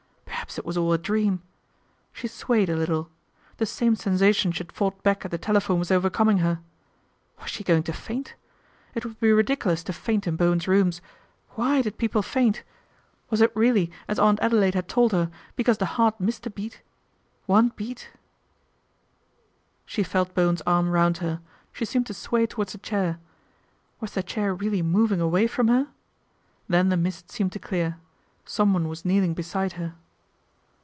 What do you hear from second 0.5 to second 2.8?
it was all a dream. She swayed a